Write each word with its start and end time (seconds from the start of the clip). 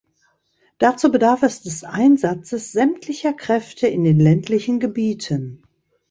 Dazu 0.79 1.11
bedarf 1.11 1.43
es 1.43 1.61
des 1.61 1.83
Einsatzes 1.83 2.71
sämtlicher 2.71 3.33
Kräfte 3.33 3.85
in 3.87 4.03
den 4.03 4.19
ländlichen 4.19 4.79
Gebieten. 4.79 5.61